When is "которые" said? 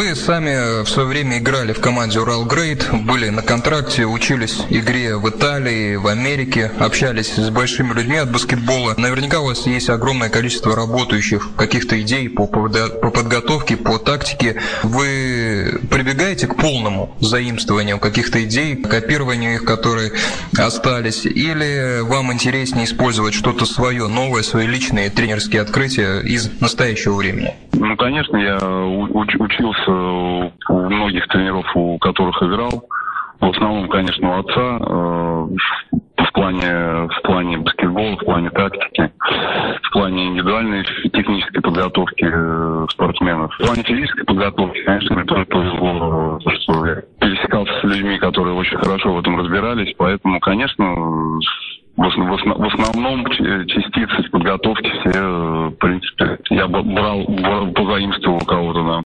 19.66-20.12, 48.18-48.54